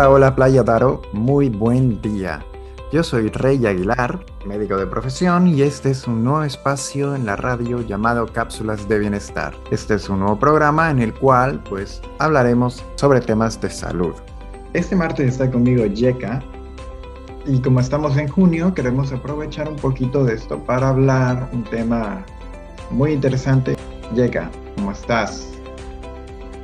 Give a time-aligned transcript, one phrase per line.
[0.00, 2.42] Hola, hola Playa Taro, muy buen día.
[2.90, 7.36] Yo soy Rey Aguilar, médico de profesión, y este es un nuevo espacio en la
[7.36, 9.52] radio llamado Cápsulas de Bienestar.
[9.70, 14.14] Este es un nuevo programa en el cual, pues, hablaremos sobre temas de salud.
[14.72, 16.42] Este martes está conmigo Yeka,
[17.44, 22.24] y como estamos en junio, queremos aprovechar un poquito de esto para hablar un tema
[22.90, 23.76] muy interesante.
[24.14, 25.59] Yeka, ¿cómo estás?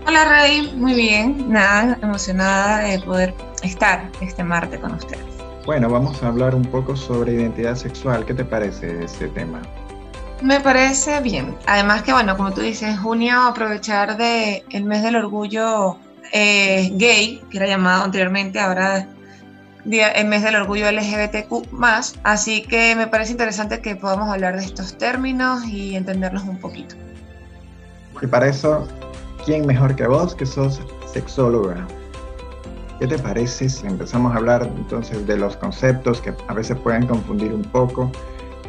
[0.09, 5.25] Hola Rey, muy bien, nada, emocionada de poder estar este martes con ustedes.
[5.65, 8.25] Bueno, vamos a hablar un poco sobre identidad sexual.
[8.25, 9.63] ¿Qué te parece este tema?
[10.43, 11.57] Me parece bien.
[11.67, 15.99] Además que, bueno, como tú dices, junio aprovechar de el mes del orgullo
[16.33, 19.09] eh, gay, que era llamado anteriormente, ahora
[19.85, 21.67] el mes del orgullo LGBTQ+,
[22.23, 26.95] así que me parece interesante que podamos hablar de estos términos y entenderlos un poquito.
[28.23, 28.87] Y para eso
[29.47, 30.81] ¿quién mejor que vos que sos
[31.11, 31.87] sexóloga?
[32.99, 37.07] ¿Qué te parece si empezamos a hablar entonces de los conceptos que a veces pueden
[37.07, 38.11] confundir un poco?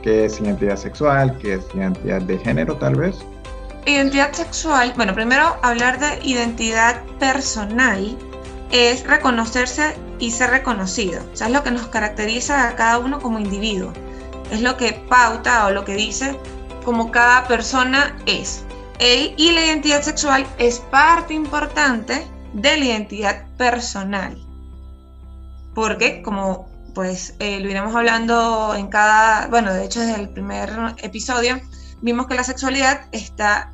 [0.03, 1.35] ¿Qué es identidad sexual?
[1.39, 3.15] ¿Qué es identidad de género tal vez?
[3.87, 8.15] Identidad sexual, bueno, primero hablar de identidad personal
[8.71, 11.21] es reconocerse y ser reconocido.
[11.33, 13.93] O sea, es lo que nos caracteriza a cada uno como individuo.
[14.51, 16.37] Es lo que pauta o lo que dice
[16.83, 18.63] como cada persona es
[18.99, 24.37] y la identidad sexual es parte importante de la identidad personal.
[25.75, 26.67] Porque, como
[26.97, 30.71] pues eh, lo iremos hablando en cada, bueno, de hecho desde el primer
[31.03, 31.61] episodio,
[32.01, 33.71] vimos que la sexualidad está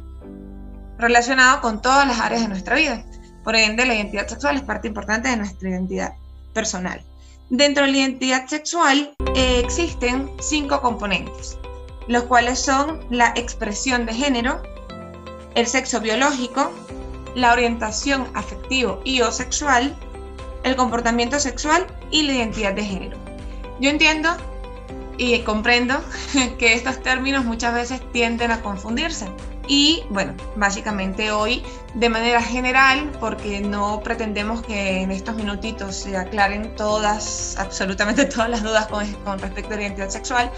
[0.98, 3.06] relacionada con todas las áreas de nuestra vida.
[3.46, 6.14] Por ende, la identidad sexual es parte importante de nuestra identidad
[6.54, 7.02] personal.
[7.50, 11.58] Dentro de la identidad sexual eh, existen cinco componentes,
[12.10, 14.62] los cuales son la expresión de género,
[15.56, 16.72] el sexo biológico,
[17.36, 19.96] la orientación afectivo y o sexual,
[20.64, 23.18] el comportamiento sexual y la identidad de género.
[23.80, 24.30] Yo entiendo
[25.18, 26.02] y comprendo
[26.58, 29.28] que estos términos muchas veces tienden a confundirse.
[29.68, 31.64] Y bueno, básicamente hoy
[31.94, 38.50] de manera general, porque no pretendemos que en estos minutitos se aclaren todas, absolutamente todas
[38.50, 40.52] las dudas con, respecto a la identidad sexual,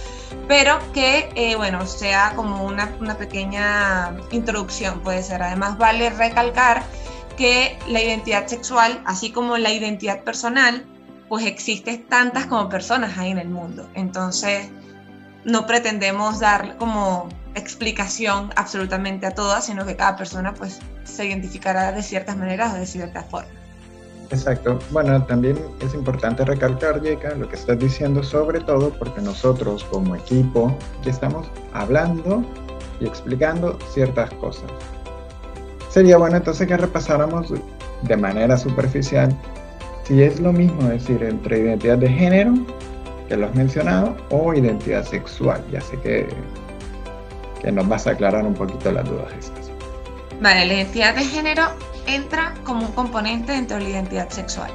[0.48, 5.44] pero que eh, bueno, sea como una, una pequeña introducción, puede ser.
[5.44, 6.84] Además, vale recalcar
[7.38, 10.86] que la identidad sexual, así como la identidad personal,
[11.28, 13.88] pues existe tantas como personas hay en el mundo.
[13.94, 14.70] Entonces,
[15.46, 21.92] no pretendemos dar como explicación absolutamente a todas, sino que cada persona pues se identificará
[21.92, 23.50] de ciertas maneras o de cierta forma.
[24.32, 24.80] Exacto.
[24.90, 30.16] Bueno, también es importante recalcar, Yeka, lo que estás diciendo, sobre todo porque nosotros como
[30.16, 32.44] equipo ya estamos hablando
[33.00, 34.70] y explicando ciertas cosas.
[35.92, 37.54] Sería bueno entonces que repasáramos
[38.02, 39.34] de manera superficial
[40.04, 42.54] si es lo mismo decir entre identidad de género,
[43.28, 45.63] que lo has mencionado, o identidad sexual.
[45.72, 46.28] Ya sé que
[47.66, 49.72] que nos vas a aclarar un poquito las dudas esas.
[50.40, 51.64] Vale, la identidad de género
[52.06, 54.72] entra como un componente dentro de la identidad sexual.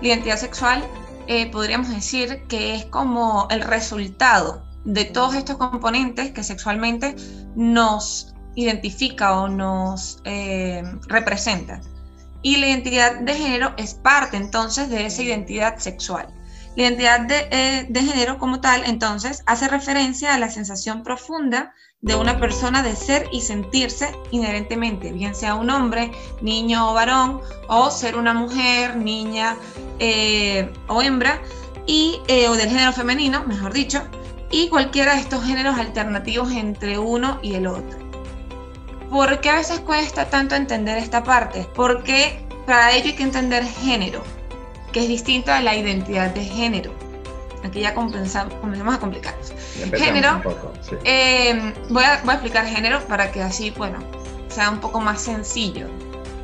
[0.00, 0.82] La identidad sexual
[1.28, 7.14] eh, podríamos decir que es como el resultado de todos estos componentes que sexualmente
[7.54, 11.80] nos identifica o nos eh, representa.
[12.42, 16.26] Y la identidad de género es parte entonces de esa identidad sexual.
[16.76, 21.74] La identidad de, eh, de género como tal entonces hace referencia a la sensación profunda
[22.02, 26.10] de una persona de ser y sentirse inherentemente, bien sea un hombre,
[26.40, 29.56] niño o varón, o ser una mujer, niña
[30.00, 31.40] eh, o hembra,
[31.86, 34.02] y, eh, o del género femenino, mejor dicho,
[34.50, 37.98] y cualquiera de estos géneros alternativos entre uno y el otro.
[39.08, 41.68] ¿Por qué a veces cuesta tanto entender esta parte?
[41.74, 44.22] Porque para ello hay que entender género,
[44.92, 46.92] que es distinto a la identidad de género.
[47.64, 49.52] Aquí ya comenzamos a complicarnos.
[49.94, 50.42] Género,
[51.04, 53.98] eh, voy, a, explicar género para que así, bueno,
[54.48, 55.86] sea un poco más sencillo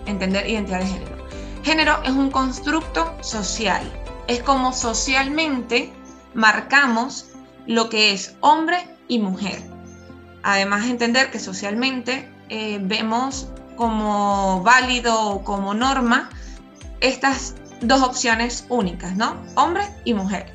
[0.07, 1.17] entender identidad de género.
[1.65, 3.83] Género es un constructo social,
[4.29, 5.93] es como socialmente
[6.35, 7.27] marcamos
[7.67, 9.61] lo que es hombre y mujer.
[10.45, 16.31] Además, entender que socialmente eh, vemos como válido o como norma
[17.01, 19.37] estas dos opciones únicas, ¿no?
[19.55, 20.47] Hombre y mujer.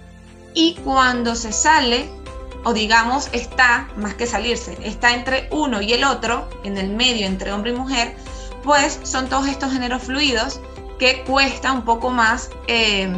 [0.53, 2.09] Y cuando se sale,
[2.63, 7.25] o digamos está, más que salirse, está entre uno y el otro, en el medio
[7.25, 8.15] entre hombre y mujer,
[8.63, 10.59] pues son todos estos géneros fluidos
[10.99, 13.11] que cuesta un poco más eh,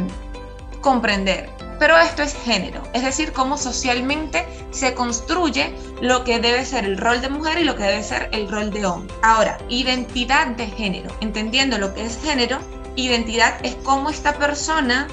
[0.80, 1.50] comprender.
[1.78, 6.96] Pero esto es género, es decir, cómo socialmente se construye lo que debe ser el
[6.96, 9.14] rol de mujer y lo que debe ser el rol de hombre.
[9.22, 12.60] Ahora, identidad de género, entendiendo lo que es género,
[12.96, 15.06] identidad es cómo esta persona,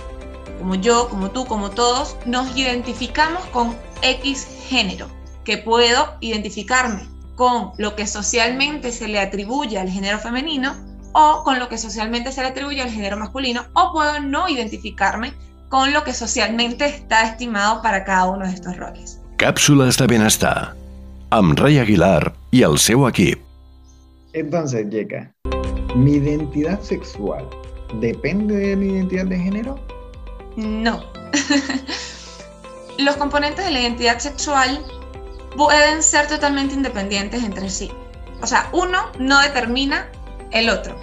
[0.60, 5.08] como yo, como tú, como todos, nos identificamos con X género,
[5.44, 10.76] que puedo identificarme con lo que socialmente se le atribuye al género femenino
[11.14, 15.34] o con lo que socialmente se le atribuye al género masculino, o puedo no identificarme
[15.70, 19.20] con lo que socialmente está estimado para cada uno de estos roles.
[19.38, 20.76] Cápsulas de bienestar
[21.30, 23.40] amb Ray Aguilar y el seu equip.
[24.34, 25.32] Entonces, Yeka,
[25.96, 27.48] ¿mi identidad sexual
[28.00, 29.80] depende de mi identidad de género?
[30.56, 31.04] No.
[32.98, 34.84] Los componentes de la identidad sexual
[35.58, 37.92] pueden ser totalmente independientes entre sí.
[38.42, 40.08] O sea, uno no determina
[40.52, 40.96] el otro.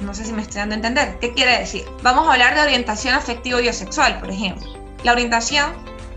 [0.00, 1.18] No sé si me estoy dando a entender.
[1.18, 1.84] ¿Qué quiere decir?
[2.02, 4.68] Vamos a hablar de orientación afectivo y sexual, por ejemplo.
[5.02, 5.72] La orientación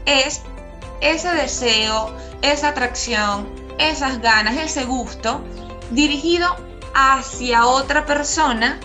[0.05, 0.41] es
[1.01, 3.49] ese deseo, esa atracción,
[3.79, 5.43] esas ganas, ese gusto
[5.89, 6.55] dirigido
[6.93, 8.79] hacia otra persona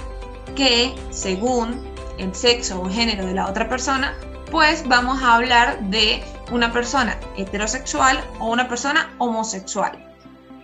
[0.56, 1.86] que según
[2.18, 4.16] el sexo o género de la otra persona,
[4.50, 10.02] pues vamos a hablar de una persona heterosexual o una persona homosexual.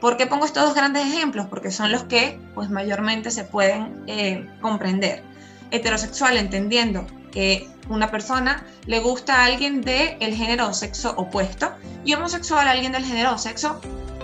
[0.00, 1.46] ¿Por qué pongo estos dos grandes ejemplos?
[1.46, 5.22] Porque son los que pues mayormente se pueden eh, comprender.
[5.70, 11.72] Heterosexual entendiendo que una persona le gusta a alguien del el género o sexo opuesto
[12.04, 13.80] y homosexual a alguien del género o sexo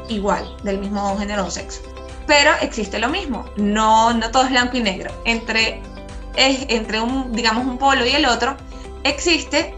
[0.09, 1.81] igual, del mismo género o sexo.
[2.28, 5.10] Pero existe lo mismo, no, no todo es blanco y negro.
[5.25, 5.80] Entre,
[6.36, 8.56] entre un, digamos, un polo y el otro
[9.02, 9.75] existe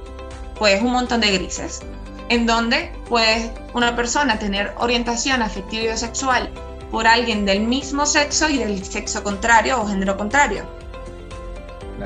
[0.59, 1.81] pues un montón de grises
[2.29, 6.51] en donde puede una persona tener orientación afectiva y sexual
[6.91, 10.65] por alguien del mismo sexo y del sexo contrario o género contrario.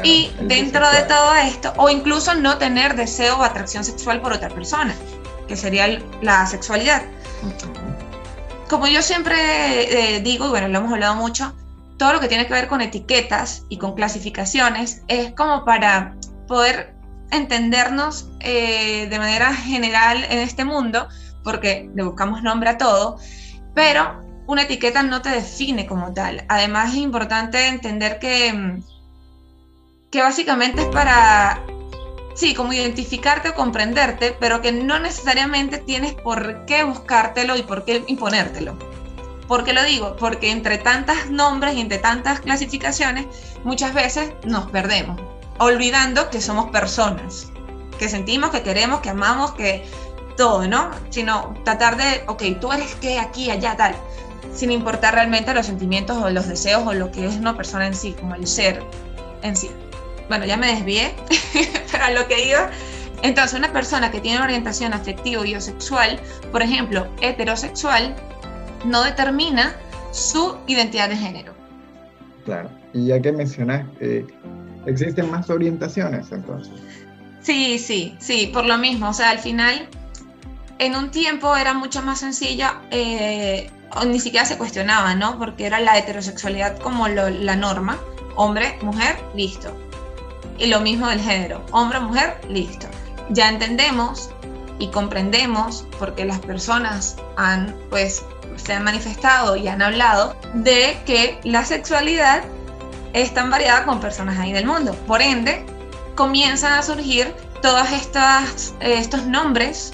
[0.02, 4.48] y dentro de todo esto, o incluso no tener deseo o atracción sexual por otra
[4.48, 4.94] persona,
[5.46, 7.02] que sería la sexualidad.
[8.68, 11.54] Como yo siempre eh, digo, y bueno, lo hemos hablado mucho,
[11.98, 16.14] todo lo que tiene que ver con etiquetas y con clasificaciones es como para
[16.48, 16.94] poder
[17.30, 21.08] entendernos eh, de manera general en este mundo,
[21.42, 23.18] porque le buscamos nombre a todo,
[23.74, 26.44] pero una etiqueta no te define como tal.
[26.48, 28.82] Además es importante entender que, mm,
[30.10, 31.60] que básicamente es para,
[32.34, 37.84] sí, como identificarte o comprenderte, pero que no necesariamente tienes por qué buscártelo y por
[37.84, 38.76] qué imponértelo.
[39.48, 40.16] ¿Por qué lo digo?
[40.16, 43.26] Porque entre tantos nombres y entre tantas clasificaciones,
[43.62, 45.20] muchas veces nos perdemos
[45.58, 47.50] olvidando que somos personas,
[47.98, 49.84] que sentimos, que queremos, que amamos, que
[50.36, 50.90] todo, ¿no?
[51.10, 53.94] Sino tratar de, ok, tú eres que aquí, allá, tal,
[54.52, 57.94] sin importar realmente los sentimientos o los deseos o lo que es una persona en
[57.94, 58.82] sí, como el ser
[59.42, 59.70] en sí.
[60.28, 61.14] Bueno, ya me desvié,
[61.92, 62.70] pero a lo que iba.
[63.22, 66.20] Entonces, una persona que tiene orientación afectiva y o sexual,
[66.52, 68.14] por ejemplo, heterosexual,
[68.84, 69.74] no determina
[70.12, 71.54] su identidad de género.
[72.44, 74.26] Claro, y ya que mencionas eh,
[74.86, 76.74] ¿Existen más orientaciones entonces?
[77.40, 79.08] Sí, sí, sí, por lo mismo.
[79.08, 79.88] O sea, al final,
[80.78, 85.38] en un tiempo era mucho más sencillo, eh, o ni siquiera se cuestionaba, ¿no?
[85.38, 87.98] Porque era la heterosexualidad como la norma.
[88.36, 89.76] Hombre, mujer, listo.
[90.58, 91.64] Y lo mismo del género.
[91.72, 92.86] Hombre, mujer, listo.
[93.30, 94.30] Ya entendemos
[94.78, 98.24] y comprendemos, porque las personas han, pues,
[98.56, 102.44] se han manifestado y han hablado de que la sexualidad
[103.12, 104.94] es tan variada con personas ahí del mundo.
[105.06, 105.64] Por ende,
[106.14, 109.92] comienzan a surgir todos estas, eh, estos nombres,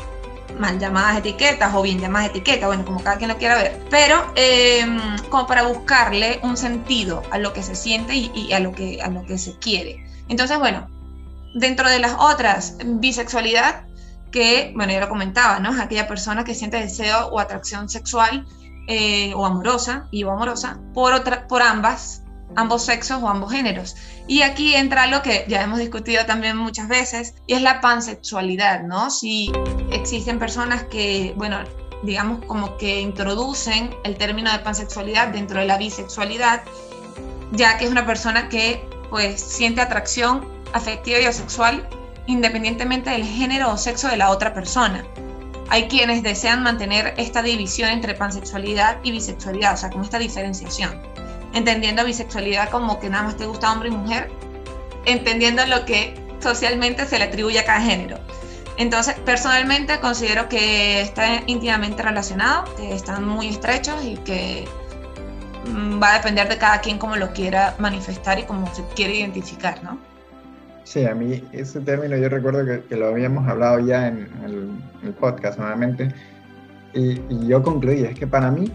[0.59, 4.33] mal llamadas etiquetas o bien llamadas etiquetas, bueno, como cada quien lo quiera ver, pero
[4.35, 9.01] em, como para buscarle un sentido a lo que se siente y, a, lo que,
[9.03, 10.05] a lo que se quiere.
[10.31, 10.89] Entonces, bueno,
[11.55, 13.85] dentro de las otras, bisexualidad,
[14.31, 15.73] que, bueno, ya lo comentaba, ¿no?
[15.73, 18.47] Es aquella persona que siente deseo o atracción sexual
[18.87, 22.23] eh, o amorosa y o amorosa por, otra, por ambas
[22.57, 23.97] ambos sexos o ambos géneros.
[24.27, 28.83] Y aquí entra lo que ya hemos discutido también muchas veces, y es la pansexualidad,
[28.83, 29.11] ¿no?
[29.11, 29.53] Si
[29.93, 31.59] existen personas que, bueno,
[32.03, 36.63] digamos como que introducen el término de pansexualidad dentro de la bisexualidad,
[37.53, 41.87] ya que es una persona que pues siente atracción afectiva y sexual
[42.27, 45.05] independientemente del género o sexo de la otra persona.
[45.69, 51.01] Hay quienes desean mantener esta división entre pansexualidad y bisexualidad, o sea, como esta diferenciación
[51.53, 54.31] entendiendo bisexualidad como que nada más te gusta hombre y mujer,
[55.05, 58.19] entendiendo lo que socialmente se le atribuye a cada género.
[58.77, 64.67] Entonces, personalmente considero que está íntimamente relacionado, que están muy estrechos y que
[66.03, 69.83] va a depender de cada quien cómo lo quiera manifestar y cómo se quiere identificar,
[69.83, 69.99] ¿no?
[70.85, 75.59] Sí, a mí ese término yo recuerdo que, lo habíamos hablado ya en el, podcast
[75.59, 76.13] nuevamente
[76.95, 78.71] y, y, yo concluí, es que para mí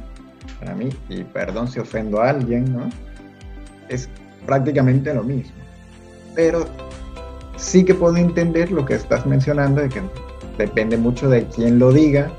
[0.59, 2.89] para mí, y perdón si ofendo a alguien, ¿no?
[3.89, 4.09] Es
[4.45, 5.53] prácticamente lo mismo.
[6.35, 6.65] pero
[7.55, 10.01] sí que puedo entender lo que estás mencionando, de que
[10.57, 12.29] depende mucho de quién lo diga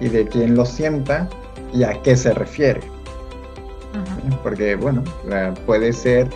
[0.00, 1.28] y de quién lo sienta
[1.72, 2.80] y a qué se refiere.
[4.42, 5.02] Porque, bueno,
[5.66, 6.28] puede ser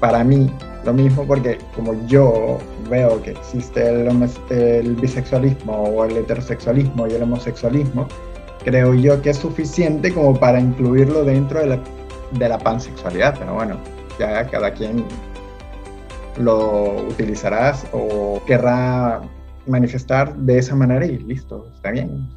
[0.00, 0.50] para mí
[0.84, 2.58] lo mismo porque como yo
[2.90, 8.06] veo que existe el, el, bisexualismo o el heterosexualismo y el homosexualismo,
[8.64, 11.80] creo yo que es suficiente como para incluirlo dentro de la,
[12.32, 13.34] de la pansexualidad.
[13.38, 13.78] Pero bueno,
[14.18, 15.04] ya cada quien
[16.36, 19.22] lo utilizarás o querrá
[19.66, 22.28] manifestar de esa manera y listo, está bien.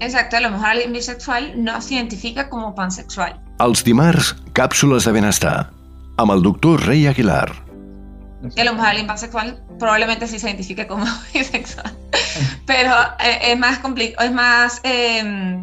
[0.00, 3.41] Exacto, a lo mejor alguien bisexual no se identifica como pansexual.
[3.60, 5.70] Els dimarts, càpsules de benestar,
[6.16, 7.50] amb el doctor Rey Aguilar.
[8.42, 11.04] Mejor alguien pansexual probablemente sí se identifique como
[11.34, 11.92] bisexual,
[12.66, 13.78] pero eh, es más
[14.18, 15.62] es más, eh,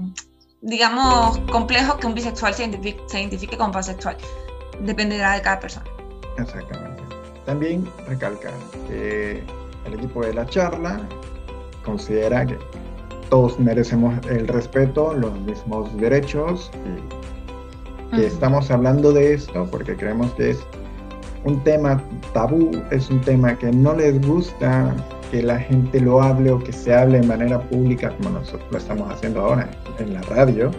[0.61, 4.15] digamos, complejo que un bisexual se identifique, se identifique como pansexual.
[4.81, 5.85] Dependerá de cada persona.
[6.37, 7.03] Exactamente.
[7.45, 8.53] También recalcar
[8.87, 9.43] que
[9.85, 11.01] el equipo de la charla
[11.83, 12.57] considera que
[13.29, 17.18] todos merecemos el respeto, los mismos derechos y
[18.11, 20.59] que estamos hablando de esto porque creemos que es
[21.45, 22.01] un tema
[22.33, 24.93] tabú, es un tema que no les gusta
[25.31, 28.77] que la gente lo hable o que se hable de manera pública como nosotros lo
[28.77, 30.71] estamos haciendo ahora en la radio.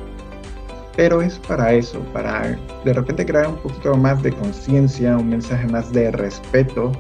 [0.97, 5.67] Pero es para eso, para de repente crear un poquito más de conciencia, un mensaje
[5.69, 6.93] más de respeto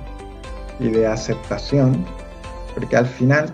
[0.79, 2.05] y de aceptación,
[2.75, 3.53] porque al final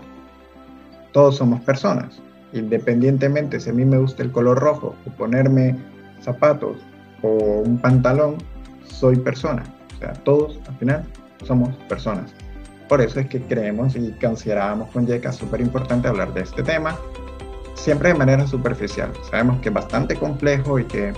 [1.13, 2.21] todos somos personas,
[2.53, 5.75] independientemente si a mí me gusta el color rojo o ponerme
[6.21, 6.79] zapatos
[7.23, 8.37] o un pantalón,
[8.85, 9.63] soy persona.
[9.97, 11.05] O sea, todos al final
[11.45, 12.33] somos personas.
[12.89, 16.97] Por eso es que creemos y considerábamos con Yeka súper importante hablar de este tema,
[17.75, 19.11] siempre de manera superficial.
[19.31, 21.13] Sabemos que es bastante complejo y que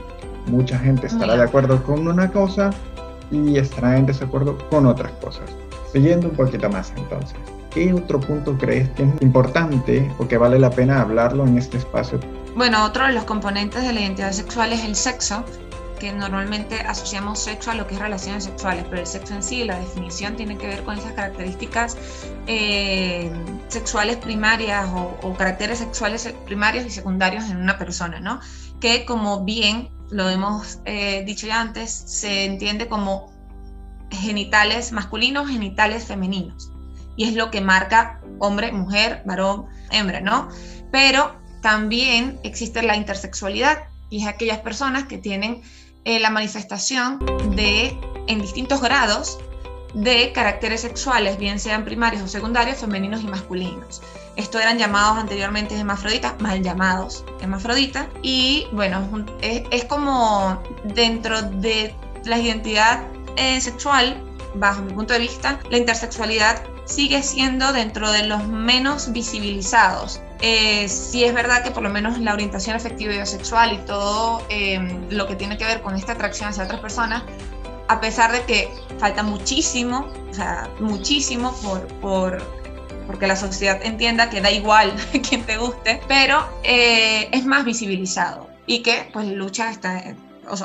[0.46, 2.70] mucha gente estará de acuerdo con una cosa
[3.30, 5.44] y estará en desacuerdo con otras cosas.
[5.92, 7.38] Siguiendo un poquito más entonces,
[7.70, 11.76] ¿qué otro punto crees que es importante o que vale la pena hablarlo en este
[11.76, 12.18] espacio?
[12.58, 15.44] Bueno, otro de los componentes de la identidad sexual es el sexo,
[16.00, 19.62] que normalmente asociamos sexo a lo que es relaciones sexuales, pero el sexo en sí,
[19.62, 21.96] la definición tiene que ver con esas características
[22.48, 23.30] eh,
[23.68, 28.40] sexuales primarias o, caracteres sexuales primarios y secundarios en una persona, ¿no?
[28.80, 33.32] Que como bien lo hemos eh, dicho ya antes, se entiende como
[34.10, 36.72] genitales masculinos, genitales femeninos.
[37.14, 40.48] Y es lo que marca hombre, mujer, varón, hembra, ¿no?
[40.90, 45.62] Pero también existe la intersexualidad y es aquellas personas que tienen
[46.04, 47.18] eh, la manifestación
[47.54, 49.38] de, en distintos grados,
[49.94, 54.02] de caracteres sexuales, bien sean primarios o secundarios, femeninos y masculinos.
[54.36, 58.06] Esto eran llamados anteriormente hermafroditas, mal llamados hermafroditas.
[58.22, 63.02] Y bueno, es, como dentro de la identidad
[63.36, 64.22] eh, sexual,
[64.54, 70.20] bajo mi punto de vista, la intersexualidad sigue siendo dentro de los menos visibilizados.
[70.40, 74.44] Eh, sí es verdad que por lo menos la orientación afectiva y sexual y todo
[74.48, 77.24] em, lo que tiene que ver con esta atracción hacia otras personas,
[77.88, 78.68] a pesar de que
[78.98, 82.58] falta muchísimo, o sea, muchísimo por, por
[83.08, 84.94] porque la sociedad entienda que da igual
[85.28, 90.14] quien te guste, pero eh, es más visibilizado y que pues lucha está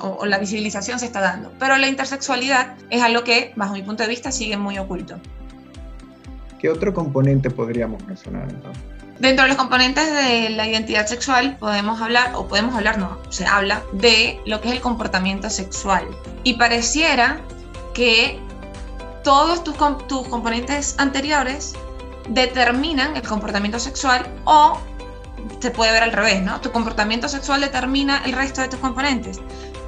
[0.01, 1.51] o, la visibilización se está dando.
[1.59, 5.19] Pero la intersexualidad es algo que, bajo mi punto de vista, sigue muy oculto.
[6.59, 8.83] ¿Qué otro componente podríamos mencionar entonces?
[9.19, 13.45] Dentro de los componentes de la identidad sexual podemos hablar, o podemos hablar, no, se
[13.45, 16.07] habla de lo que es el comportamiento sexual.
[16.43, 17.39] Y pareciera
[17.93, 18.39] que
[19.23, 19.75] todos tus,
[20.07, 21.73] tus componentes anteriores
[22.27, 24.79] determinan el comportamiento sexual o
[25.59, 26.59] se puede ver al revés, ¿no?
[26.61, 29.39] Tu comportamiento sexual determina el resto de tus componentes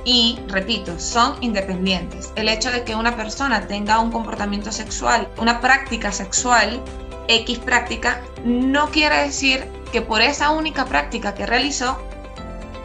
[0.04, 2.32] y, repito, son independientes.
[2.36, 6.82] El hecho de que una persona tenga un comportamiento sexual, una práctica sexual,
[7.28, 11.98] X práctica, no quiere decir que por esa única práctica que realizó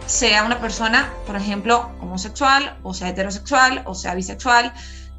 [0.07, 4.73] sea una persona, por ejemplo, homosexual, o sea heterosexual, o sea bisexual.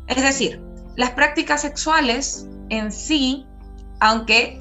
[0.07, 0.61] Es decir,
[0.95, 3.45] las prácticas sexuales en sí,
[3.99, 4.59] aunque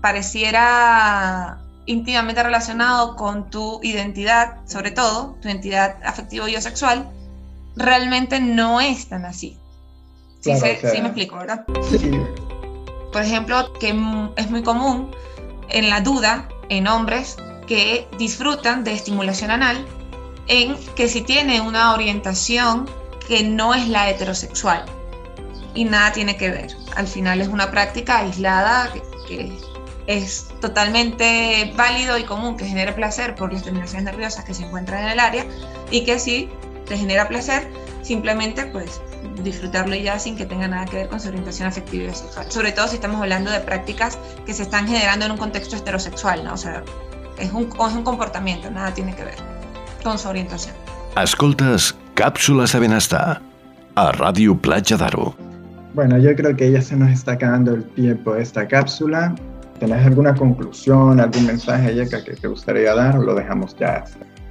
[0.00, 7.10] pareciera íntimamente relacionado con tu identidad, sobre todo tu identidad afectivo y sexual,
[7.76, 9.58] realmente no es tan así.
[10.40, 11.64] Sí, sí me explico, ¿verdad?
[11.90, 12.10] Sí.
[13.12, 13.88] Por ejemplo, que
[14.36, 15.10] es muy común
[15.68, 17.36] en la duda en hombres
[17.66, 19.86] que disfrutan de estimulación anal,
[20.46, 22.88] en que si tiene una orientación
[23.26, 24.84] que no es la heterosexual
[25.74, 26.76] y nada tiene que ver.
[26.96, 29.58] Al final es una práctica aislada que, que
[30.06, 35.04] es totalmente válido y común que genere placer por las terminaciones nerviosas que se encuentran
[35.04, 35.46] en el área
[35.90, 36.48] y que si
[36.86, 37.70] te genera placer,
[38.02, 39.02] simplemente pues
[39.42, 42.50] disfrutarlo ya sin que tenga nada que ver con su orientación afectiva y sexual.
[42.50, 46.44] Sobre todo si estamos hablando de prácticas que se están generando en un contexto heterosexual,
[46.44, 46.54] ¿no?
[46.54, 46.82] O sea,
[47.38, 49.36] es un, es un comportamiento, nada tiene que ver
[50.02, 50.74] con su orientación.
[51.16, 53.40] Escoltes Cápsulas de Benestar
[53.94, 55.34] a Radio Platja d'Aro.
[55.94, 59.34] Bueno, yo creo que ya se nos está acabando el tiempo de esta cápsula.
[59.80, 64.04] ¿Tenés alguna conclusión, algún mensaje, Yeka, que te gustaría dar o lo dejamos ya?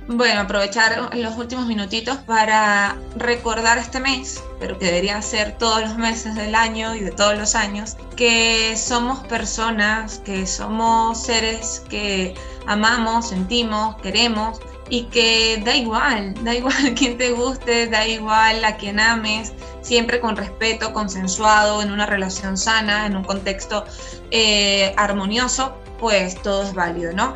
[0.09, 5.97] Bueno, aprovechar los últimos minutitos para recordar este mes, pero que debería ser todos los
[5.97, 12.35] meses del año y de todos los años, que somos personas, que somos seres que
[12.67, 18.77] amamos, sentimos, queremos y que da igual, da igual quien te guste, da igual a
[18.77, 23.83] quien ames, siempre con respeto, consensuado, en una relación sana, en un contexto
[24.31, 27.33] eh, armonioso, pues todo es válido, ¿no?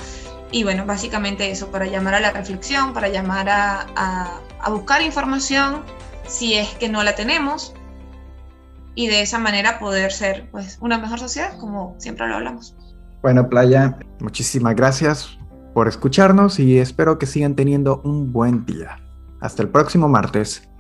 [0.52, 4.40] Y bueno, básicamente eso, para llamar a la reflexión, para llamar a,
[4.70, 5.84] buscar información
[6.28, 7.74] si es que no la tenemos
[8.94, 12.76] y de esa manera poder ser pues una mejor sociedad, como siempre lo hablamos.
[13.22, 15.38] Bueno, Playa, muchísimas gracias
[15.74, 18.98] por escucharnos y espero que sigan teniendo un buen día.
[19.40, 20.71] Hasta el próximo martes.